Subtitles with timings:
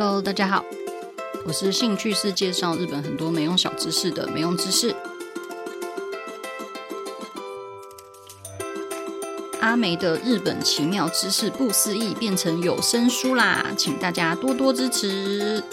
[0.00, 0.64] Hello，大家好，
[1.44, 4.94] 我是兴趣是介绍日本很多没用小知识的没用知识。
[9.60, 15.64] 阿梅的日本奇妙知识不思议变成有声书啦，请大家多多支持。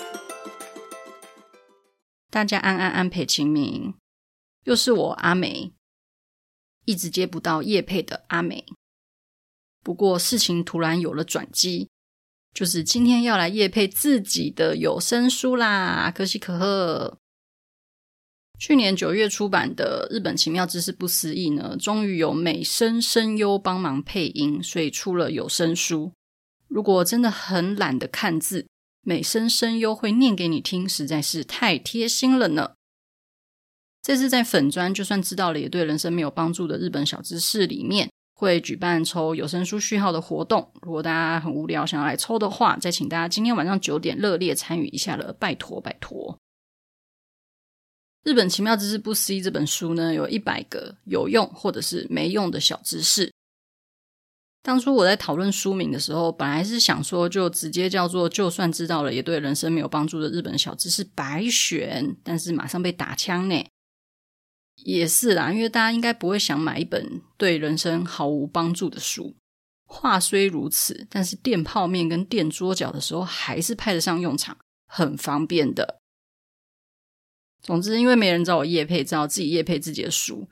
[2.32, 3.94] 大家安安安陪清明，
[4.64, 5.72] 又是我阿梅，
[6.86, 8.66] 一直接不到叶配的阿梅。
[9.84, 11.92] 不过事情突然有了转机。
[12.56, 17.18] 就是今天要来夜配自己的有声书啦，可喜可贺。
[18.58, 26.14] 去年九月出版的《日本奇妙知识不思议》呢，终于有美声声优帮忙配音，所以出了有声书。
[26.70, 28.66] 如果真的很懒得看字，
[29.02, 32.76] 美声声优会念给你听，实在是太贴心了呢。
[34.02, 38.10] 这次在粉专，就算知道了也对人生没有帮助的日本小知识里面。
[38.38, 46.38] 会举办抽有声书序号的活动，如果大家很无聊想要来抽的话，再请大家今天晚上九点热烈参与一下了，拜托拜托。
[48.24, 53.32] 日本奇妙知识不思议这本书呢，有一百个有用或者是没用的小知识。
[54.62, 63.64] 当初我在讨论书名的时候，本来是想说就直接叫做“就算知道了也对人生没有帮助的日本小知识”白选，但是马上被打枪呢。
[64.84, 69.36] 也是啦，因为大家应该不会想买一本对人生毫无帮助的书。
[69.88, 76.00] 话虽如此，但是垫泡面跟垫桌脚的时候还是派得上用场，很方便的。
[77.62, 80.48] 总之，因为没人找我业配，只好自己业配自己的书。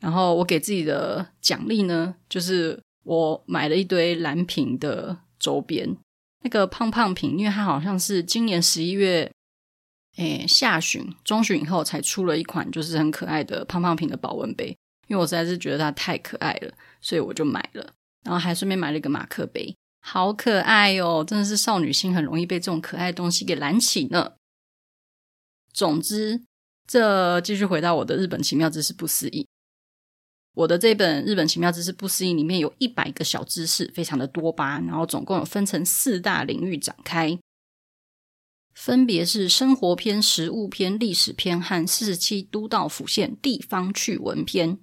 [0.00, 5.96] 然后我给自己的奖励呢，就是我买了一堆蓝瓶的周边。
[6.42, 9.30] 那个胖胖瓶，因为它好像是今年十一月。
[10.16, 14.76] 诶，下旬、中旬以后才出了一款，就是很可爱的胖胖瓶的保温杯。
[15.08, 17.92] 因为我实在是觉得它太可爱了，所以我就买了。
[18.22, 21.24] 然后还顺便买了一个马克杯，好可爱哦！
[21.26, 24.32] 真的是少女心很容易被这种可爱的东西给燃起呢。
[25.72, 26.42] 总之，
[26.86, 29.46] 这继续回到我的日本奇妙知识不思议。
[30.54, 34.78] 我的这本日本奇妙知识不思议里面有一百个小知识，非常的多吧。
[34.80, 37.38] 然后总共有分成四大领域展开。
[38.80, 44.78] 分别是生活篇、食物篇、历史篇和四十七都道府县地方趣闻篇。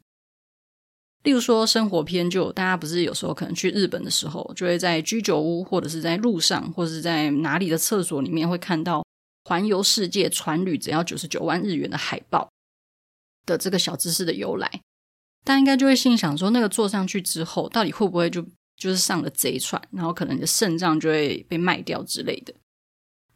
[1.24, 9.04] 例如说，生活篇就大家不是有时候可能去日本的时候，就会在居酒屋或者是在路上，或者是在哪里的厕所里面会看到
[9.46, 12.48] 环游世界船旅只要九十九万日元的海报
[13.48, 14.70] 的这个小知识的由来。
[15.44, 18.46] 大家应该就会心想说，那个坐上去之后，到底会不会就
[18.78, 22.54] 就是上了贼船，然后可能你的肾脏就会被卖掉之类的。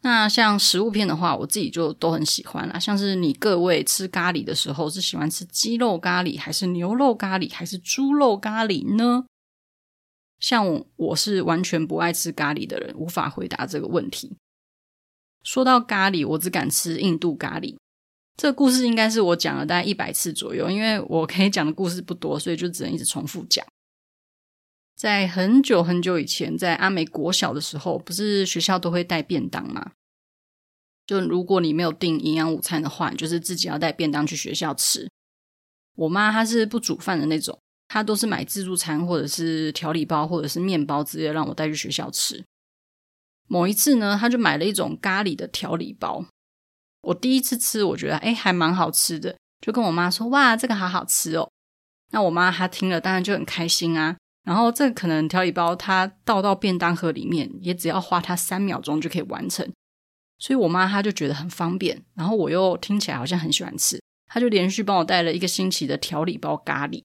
[0.04, 2.80] 那像食物片的话，我自己就都很喜欢啦。
[2.80, 9.26] 像是你各位吃咖喱的时候，是喜欢吃鸡肉咖喱，还是牛肉咖喱，还是猪肉咖喱呢？
[10.40, 14.36] 像我，我是完全不爱吃咖喱的人，无法回答这个问题。
[15.44, 17.78] 说到咖喱，我只敢吃印度咖喱。
[18.38, 23.64] 这个故事应该是我讲了大概一百次左右，因为我可以讲的故事不多，所以就只能一直重复讲。
[25.02, 29.94] 在很久很久以前，在阿美国小的时候，不是学校都会带便当吗？
[31.08, 35.10] 就如果你没有订营养午餐的话，就是自己要带便当去学校吃。
[35.96, 42.46] 我妈她是不煮饭的那种，她都是买自助餐或者是调理包或者是面包直接让我带去学校吃。
[43.48, 46.24] 某一次呢，她就买了一种咖喱的调理包。
[47.02, 51.50] 我第一次吃，我觉得诶还蛮好吃的，就跟我妈说：“哇，这个好好吃哦。”
[52.14, 54.18] 那我妈她听了当然就很开心啊。
[54.44, 59.72] 然后这可能调理包它倒到便当盒里面，也只要花它三秒钟就可以完成，
[60.40, 62.04] 所以我妈她就觉得很方便。
[62.16, 67.04] 然后我又听起来好像很喜欢吃，她就连续帮我带了一个星期的调理包咖喱。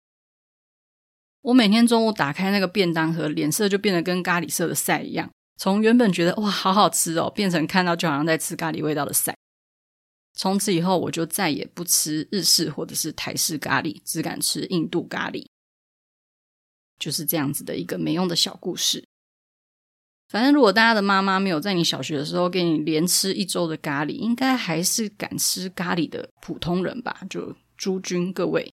[1.43, 9.37] 我每天中午打开那个便当盒，脸色就变得跟咖喱色的赛一样，从原本觉得哇好好吃哦，变成看到就好像在吃咖喱味道的赛。
[10.35, 15.47] 从此以后，我就再也不吃日式或者是台式咖喱，只敢吃印度咖喱。
[16.99, 19.05] 就是这样子的一个没用的小故事。
[20.29, 27.21] 反正如果大家的妈妈没有在你小学的时候给你连吃一周的咖喱，应该还是敢吃咖喱的普通人吧？
[27.31, 28.73] 就诸君各位，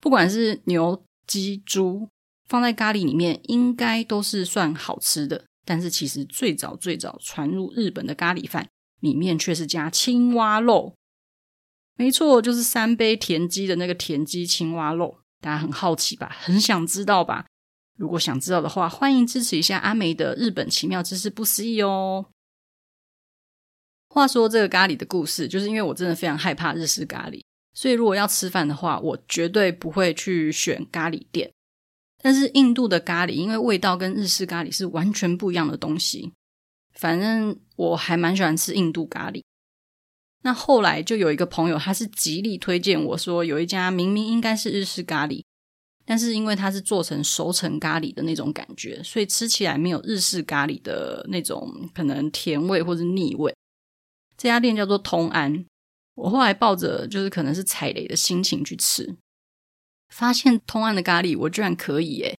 [0.00, 2.08] 不管是牛、鸡、猪，
[2.48, 5.44] 放在咖喱里面应该都是算好吃的。
[5.66, 8.68] 但是其实最早最早传入日本的咖喱饭
[9.00, 10.94] 里面却是加青蛙肉。
[11.96, 15.18] 没错，就是三杯田鸡的那个田鸡青蛙肉。
[15.44, 16.34] 大家很好奇吧？
[16.40, 17.44] 很想知道吧？
[17.98, 22.24] 如果想知道的话，欢迎支持一下阿梅的日本奇妙知识不思议哦。
[24.08, 27.42] 话说这个咖喱的故事，就是因为我真的非常害怕日式咖喱，
[27.74, 31.52] 所以如果要吃饭的话，我绝对不会去选咖喱店。
[32.22, 36.32] 但是印度的咖喱，因为味道跟日式咖喱是完全不一样的东西，
[36.94, 39.42] 反正我还蛮喜欢吃印度咖喱。
[40.44, 45.42] 那后来就有一个朋友，他是极力推荐我说，有一家明明应该是日式咖喱，
[46.04, 53.56] 但是因为它是做成熟成咖喱的那种感觉，所以吃起来没有日式咖喱的那种可能甜味或者腻味。
[54.36, 55.64] 这家店叫做通安，
[56.14, 59.16] 我后来抱着就是可能是踩雷的心情去吃，
[60.10, 62.36] 发现通安的咖喱我居然可以耶，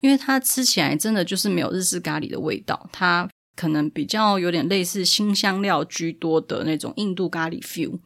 [0.00, 3.30] 因为它吃起来真的就是没有日式咖喱的味道，它。
[3.56, 7.98] 可能比较有点类似新香料居多的那种印度咖喱 feel，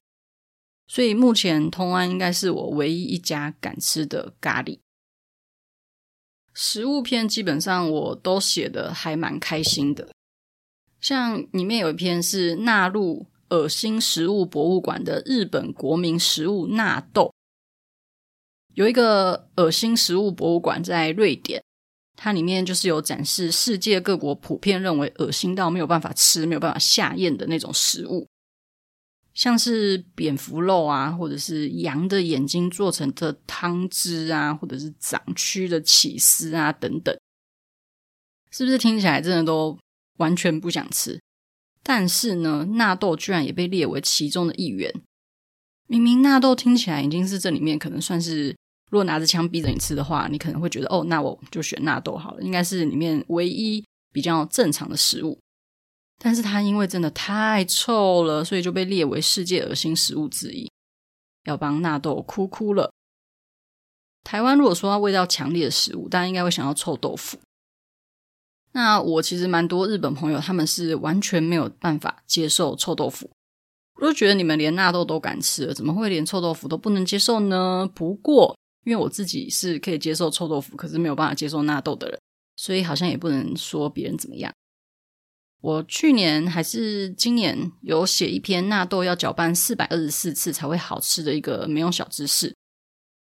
[0.87, 4.79] 所以目前通安应该是我唯一一家敢吃的咖喱。
[6.55, 10.12] 食物篇基本上我都写得还蛮开心的，
[11.00, 17.32] 像里面有一篇是纳入恶心食物博物馆的日本国民食物纳豆，
[18.75, 21.62] 有一个恶心食物博物馆在瑞典。
[22.22, 28.28] 它里面就是有展示世界各国普遍认为恶心到没有办法吃、没有办法下咽的那种食物，
[29.32, 37.19] 像是蝙蝠肉啊，或者是羊的眼睛做成的汤汁啊，或者是长蛆的起司啊等等，
[38.50, 39.78] 是不是听起来真的都
[40.19, 41.19] 完全不想吃？
[41.82, 44.93] 但是呢，纳豆居然也被列为其中的一员。
[45.87, 48.55] 明明纳豆听起来已经是这里面可能算是。
[48.90, 55.38] 如果拿着枪逼着你吃的话，你可能会觉得哦，那我就选纳豆好了，应该是里面唯一比较正常的食物。
[56.19, 60.70] 但是它因为真的太臭了，所以就被列为世界恶心食物之一，
[61.44, 62.92] 要帮纳豆哭哭了。
[64.22, 67.38] 台湾如果说它味道强烈的食物，大家应该会想到臭豆腐。
[68.72, 73.31] 那我其实蛮多日本朋友，他们是完全没有办法接受臭豆腐。
[73.94, 77.88] 我就觉得你们连纳豆都敢吃，怎么会连臭豆腐都不能接受呢？
[77.94, 78.56] 不过。
[78.84, 82.20] 因为我自己是可以接受臭豆腐，可是没有办法接受纳豆的人，
[82.56, 84.52] 所以好像也不能说别人怎么样。
[85.60, 92.56] 我去年还是今年有写一篇纳豆要搅拌四百二十四次才会好吃的一个没用小知识，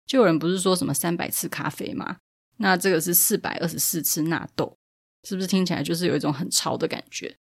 [0.05, 2.17] 就有人不是说什么三百次咖啡吗？
[2.57, 4.77] 那这个是四百二十四次纳豆，
[5.23, 7.37] 是不是听起来就是有一种很潮的感觉？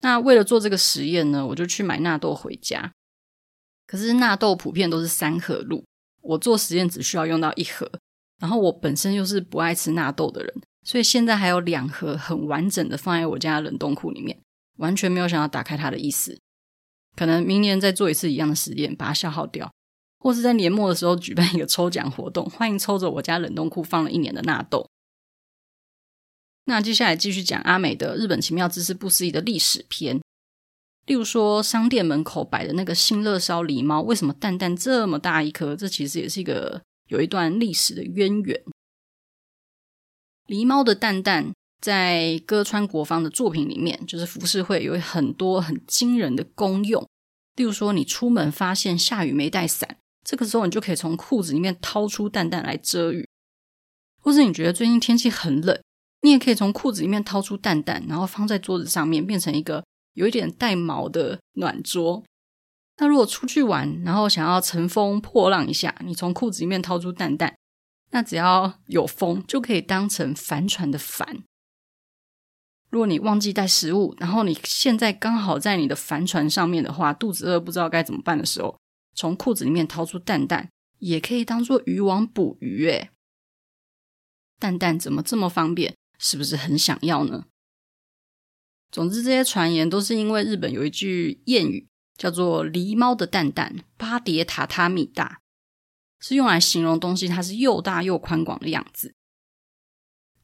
[0.00, 2.92] 那为了做这个实验呢，我就去买纳豆回家，
[3.86, 5.84] 可是纳豆普遍都是三合路。
[6.24, 7.90] 我做实验只需要用到一盒，
[8.40, 14.40] 然后我本身又是不爱吃纳豆的人，所以现在还有两盒很完整的放在我家冷冻库里面，
[14.78, 16.40] 完全没有想要打开它的意思。
[17.14, 19.70] 可能明年再做一次一样的实验，把它消耗掉，
[20.18, 24.88] 或是在年末的时候举办一个抽奖活动，欢迎抽走我家冷冻库放了一年的纳豆。
[26.64, 30.18] 那接下来继续讲阿美的日本奇妙知识不思议的历史篇。
[31.06, 35.76] 例如说，商店门口摆的那个新乐烧狸猫，为什么蛋蛋这么大一颗？
[35.76, 38.62] 这其实也是一个有一段历史的渊源。
[40.46, 47.06] 狸猫的蛋蛋在歌川国芳的作品里面，就是浮世绘，有很多很惊人的功用。
[47.56, 53.26] 例如说，你出门发现下雨没带伞，这个时候你就可以从裤子里面掏出蛋蛋来遮雨；
[54.22, 55.78] 或是你觉得最近天气很冷，
[56.22, 59.84] 你也可以从裤子里面掏出蛋蛋，然后放在桌子上面，变成一个。
[60.14, 62.24] 有一点带毛的暖桌。
[62.96, 67.56] 那如果出去玩，然后想要乘风破浪一下，你从裤子里面掏出蛋蛋，
[68.10, 71.42] 那只要有风就可以当成帆船的帆。
[72.90, 78.78] 如果你忘记带食物，然后你现在刚好在你的帆船上面的话，肚子饿不知道该怎么办的时候，
[79.16, 82.86] 从裤子里面掏出蛋蛋，也可以当做渔网捕鱼。
[82.86, 83.10] 诶，
[84.60, 85.96] 蛋蛋怎么这么方便？
[86.16, 87.46] 是不是很想要呢？
[88.94, 95.40] 总之，这些传言都是因为日本有一句谚语，叫做“狸猫的蛋蛋八叠榻榻米大”，
[96.22, 99.12] 是用来形容东西它是又大又宽广的样子。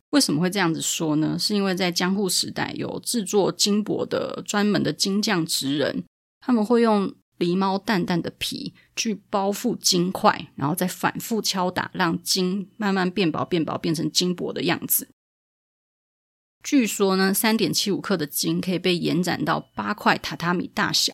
[0.08, 1.38] 为什么会这样子说呢？
[1.38, 6.02] 是因为在江户时代有制作金箔的专门的金匠职人，
[6.40, 15.06] 他们会用狸猫蛋蛋的皮去包覆金块，然后再反复敲打，让金慢慢变薄、变薄，变成金箔的样子。
[16.62, 21.12] 据说呢，三点七五克的金可以被延展到八块榻榻米大小，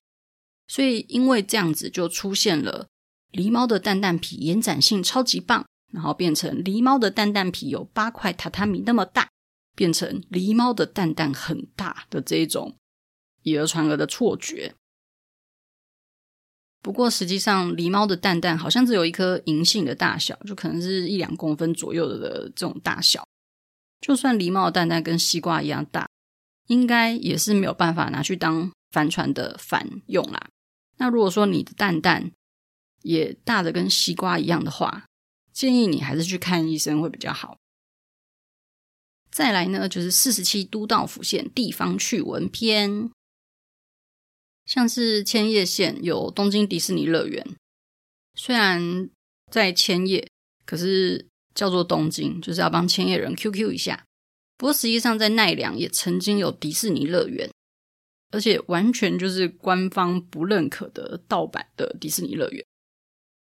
[0.66, 2.88] 所以因为这样子就出现了
[3.32, 9.28] 狸猫的蛋蛋皮延展性超级棒，然后变成狸猫的蛋蛋皮有八块榻榻米那么大，
[9.76, 12.76] 变成狸猫的蛋蛋很大的这一种
[13.42, 14.74] 以讹传讹的错觉。
[16.82, 23.24] 不过实际上，狸猫的蛋蛋好像只有一颗银杏的大小，就可能是一两公分左右的这种大小。
[24.00, 26.08] 就算狸猫蛋蛋跟西瓜一样大，
[26.66, 30.48] 应该也是没有办法拿去当帆船的帆用啦。
[30.98, 32.30] 那如果说你的蛋蛋
[33.02, 35.04] 也大的跟西瓜一样的话，
[35.52, 37.56] 建议你还是去看医生会比较好。
[39.30, 43.10] 再来呢，就是四十七都道府县地方趣闻篇，
[44.64, 47.46] 像是千叶县有东京迪士尼乐园，
[48.34, 49.10] 虽然
[49.52, 50.26] 在千叶，
[50.64, 51.26] 可是
[51.56, 54.04] 叫做东京，就是要帮千叶人 QQ 一下。
[54.56, 57.50] 不过实际上在奈良也曾经有迪士尼乐园。
[58.32, 62.62] 而且完全就是官方不认可的盗版的迪士尼乐园。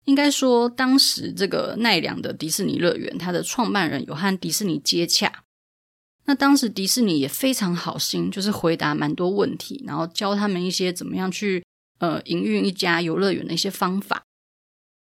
[0.04, 5.44] 应该说，当时这个奈良的迪士尼乐园，它的创办人有和迪士尼接洽。
[6.24, 11.64] 那当时迪士尼也非常好心，就是回答蛮多问题，然后教他们一些怎么样去
[12.00, 14.24] 呃营运一家游乐园的一些方法。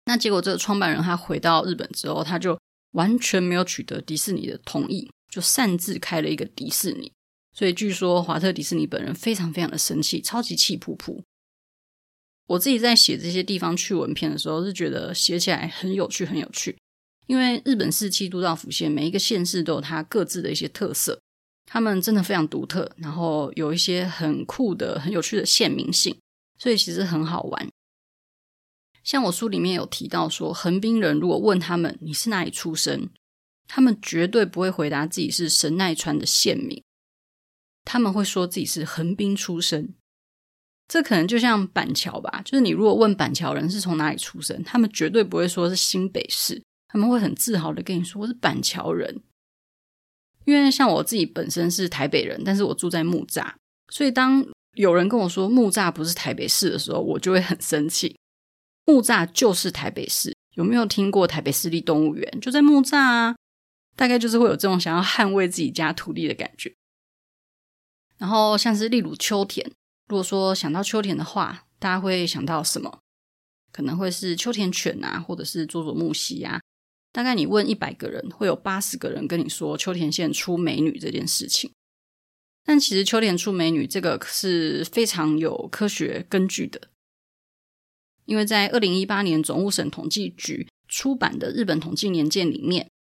[0.05, 2.59] 那结果这个创办人他回到日本之后，他就
[2.91, 7.11] 完全没有取得迪士尼的同意，就擅自开了一个迪士尼。
[7.53, 11.21] 所以据说华特迪士尼本人非常非常的生气，超级气噗噗。
[12.47, 16.77] 我自己在写这些地方趣闻篇的时候，是觉得写起来很有趣，很有趣。
[17.25, 21.19] 因为日本四十七都道府县每一个县市都有它各自的一些特色，
[21.65, 26.15] 他们真的非常独特，然后有一些很酷的、很有趣的县民性，
[26.57, 27.67] 所以其实很好玩。
[29.07, 33.09] 像我书里面有提到说，横滨人如果问他们你是哪里出生，
[33.65, 36.83] 他们绝对不会回答自己是神奈川的县民。
[37.85, 39.93] 他们会说自己是横滨出生，
[40.89, 49.21] 这可能就像板桥吧，就是你如果问板桥人是从哪里出生，他们绝对不会说是新北市，他们会很自豪的跟你说我是板桥人。
[50.43, 53.53] 因为像我自己本身是台北人，但是我住在木栅，
[53.87, 58.13] 所以当有人跟我说木栅不是台北市的时候，我就会很生气。
[58.87, 62.39] 木栅就是台北市，有没有听过台北市立动物园？
[62.39, 63.35] 就在木栅啊，
[63.97, 66.73] 大概就是会有这种想要捍卫自己家土地的感觉。
[68.17, 69.69] 然后像是例如秋田，
[70.07, 72.99] 如果说想到秋田的话，大家会想到什么？
[73.73, 76.61] 可能会是秋田犬啊，或者是佐佐木希啊。
[77.11, 81.71] 大概你问一百个人，会有八十个人跟你说秋田县出美女这件事情。
[82.63, 86.89] 但其实秋田出美女这个是非常有科学根据的，
[88.27, 92.91] 因为在二零一八年总务省统计局出版的日本统计年鉴里面，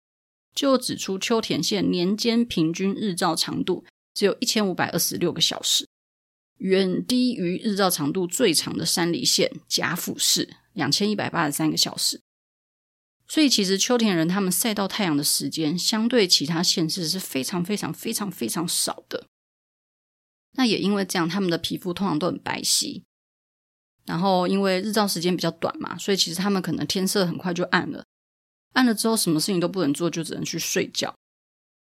[0.55, 3.85] 就指出秋田县年间平均日照长度。
[4.15, 5.87] 只有一千五百二十六个小时，
[6.57, 12.23] 远低于日照长度最长的山梨县甲府市两千一百八十三个小时。
[13.29, 19.27] 所以，其实秋田人他们晒到太阳的时间，相对其他县市是非常非常非常非常少的。
[20.53, 23.03] 那也因为这样，他们的皮肤通常都很白皙。
[24.07, 28.05] 然后，因为日照时间比较短嘛，所以其实他们可能天色很快就暗了。
[28.75, 31.15] 暗了之后，什么事情都不能做，就只能去睡觉。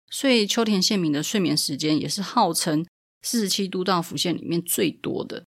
[0.10, 2.86] 所以秋田县民的睡眠时间也是号称
[3.24, 5.44] 四十七都道府县里面最多的。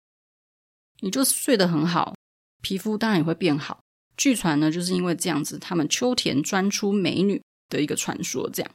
[1.01, 2.17] 你就睡得很好，
[2.61, 3.79] 皮肤当然也会变好。
[4.17, 8.51] 据传呢，就是因为这样子，他们秋田专出美女的一个传说。
[8.51, 8.73] 这样。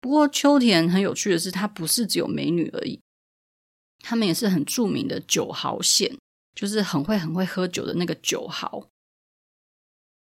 [0.00, 2.98] 不过秋田很有趣的是，它不是只有美女而已，
[3.98, 6.16] 他们也是很著名的九豪县，
[6.60, 8.86] 就是很会很会喝酒的那个酒豪。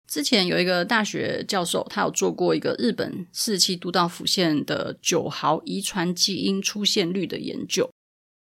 [0.08, 7.92] 之前有一个大学教授，他有做过一个日本四十七都道府县的酒豪遗传基因出现率的研究。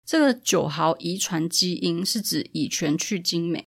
[0.05, 3.65] 这个酒豪遗传基因是指乙醛去精酶。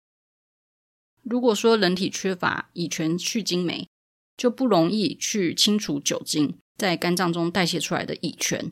[1.22, 3.88] 如果说人体缺乏乙醛去精酶，
[4.36, 8.70] 就不容易去清除酒精在肝脏中代谢出来的乙醛，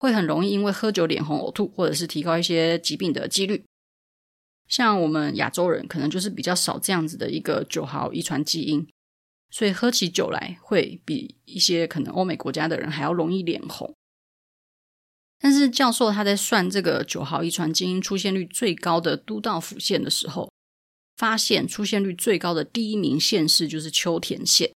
[0.00, 3.62] 会很容易因为喝酒脸红、呕吐，或者是提高一些疾病的几率。
[4.68, 8.86] 像我们亚洲人可能就是比较少这样子的一个酒豪遗传基因，
[9.50, 13.94] 所以喝起酒来会比一些可能欧美国家的人还要容易脸红。
[15.38, 20.50] 但是教授他在算这个酒豪遗传基因出现率最高的都道府县的时候，
[21.16, 24.72] 发现出现率最高的第一名县市就是秋田县。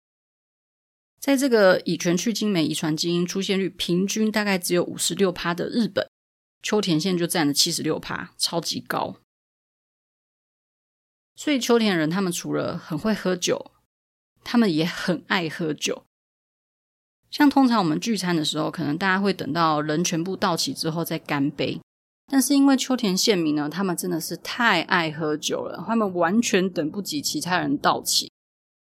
[1.19, 6.07] 在这个乙醛去精酶遗传基因出现率平均大概只有五十六趴的日本，
[6.61, 9.17] 秋田县就占了七十六趴，超级高。
[11.37, 13.71] 所以秋田人他们除了很会喝酒，
[14.43, 16.03] 他们也很爱喝酒。
[17.29, 21.79] 像通常我们聚餐的时候，可能大家会等到人全部到齐之后再干杯。
[22.29, 28.31] 但是因为秋田县民呢，他们真的是太爱喝酒了，他们完全等不及其他人到齐，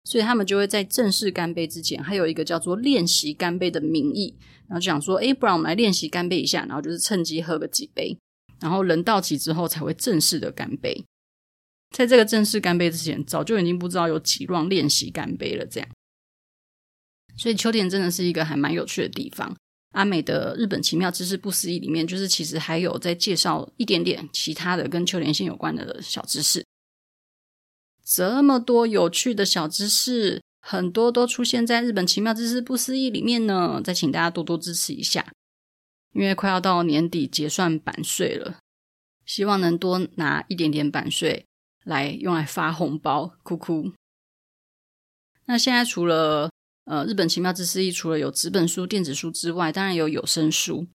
[0.03, 8.17] 所以他们就会在正式干杯之前，还有一个叫做练习干杯的名义，然后就想说，诶，不然我们来练习干杯一下，然后就是趁机喝个几杯，
[8.61, 11.03] 然后人到齐之后才会正式的干杯。
[11.93, 15.87] 在这个正式干杯之前，早就已经不知道有几轮练习干杯了，这样。
[17.37, 19.55] 所以秋田真的是一个还蛮有趣的地方。
[19.91, 26.65] 阿美的日本奇妙知识不思议里面，就是其实还有在介绍一点点其他的跟秋田县有关的小知识。
[28.03, 33.79] 这么多有趣的小知识，很多都出现在日本奇妙知识不思议里面呢。
[33.83, 35.31] 再请大家多多支持一下，
[36.13, 38.57] 因为快要到年底结算版税了，
[39.27, 41.45] 希望能多拿一点点版税
[41.83, 43.93] 来用来发红包，哭哭。
[45.45, 46.49] 那现在除了
[46.85, 50.87] 呃日本奇妙知识除了有纸本书、电子书之外，当然有有声书。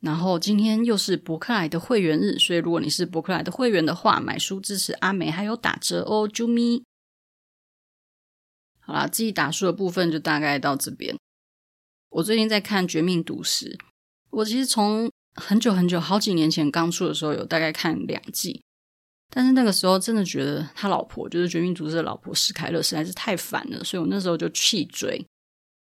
[0.00, 6.84] 然后今天又是博客来的会员日，所以如果你是博客来的会员的话，买书支持阿美还有打折哦，啾咪！
[8.78, 11.16] 好啦，自己打书的部分就大概到这边。
[12.10, 13.76] 我最近在看《绝命毒师》，
[14.30, 18.62] 我其实从很久很久好几年前刚出的时候有大概看两季，
[19.28, 25.24] 但是那个时候真的觉得他老婆就是《绝命毒师》的老婆史凯勒实在是太烦了，所以我那时候就弃追。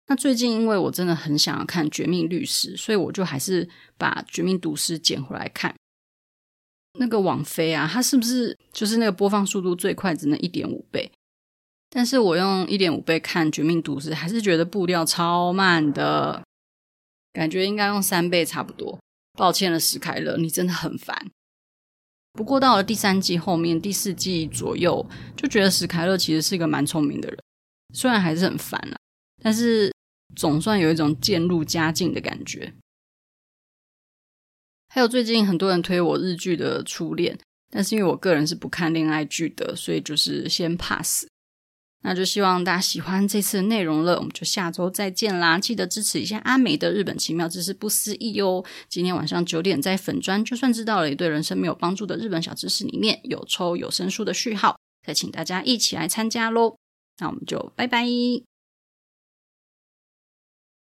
[0.09, 5.75] 那最近，因为我真的很想要看《绝命律师》，所以我就还是把《绝命毒师》捡回来看。
[6.99, 11.11] 那个网飞啊，它是不是就是那个播放速度最快只能一点五倍？
[11.89, 16.43] 但是我用一点五倍看《绝命毒师》，还是觉得步调超慢的，
[17.33, 18.99] 感觉应该用三倍差不多。
[19.39, 21.31] 抱歉了，史凯勒，你真的很烦。
[22.33, 27.39] 不过到了第三季后面，第四季左右，就觉得史凯勒其实是一个蛮聪明的人，
[27.95, 28.97] 虽然还是很烦啊。
[29.43, 29.93] 但是
[30.37, 32.73] 总算有一种渐入佳境的感觉。
[34.89, 37.35] 还有最近很多人推我日剧的《初恋》，
[37.71, 41.27] 但是因为我个人是不看恋爱剧的，所以就是先 pass。
[42.02, 45.59] 那就希望大家喜欢这次的内容了，我们就下周再见啦！
[45.59, 48.65] 记得支持一下阿美的日本奇妙知识不思议哦。
[48.88, 56.76] 今天晚上九点在粉专，就算知道了一对人生没有帮助的日本小知识里面有抽有声书的序号，再请大家一起来参加喽。
[57.21, 58.51] 那我们就拜拜。